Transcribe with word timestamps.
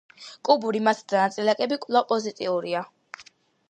კუბური 0.47 0.81
მასა 0.87 1.05
და 1.13 1.21
ნაწილაკები 1.25 1.81
კვლავ 1.87 2.11
პოზიტიურია. 2.15 2.87